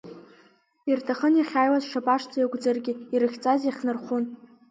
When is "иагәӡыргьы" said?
2.39-2.93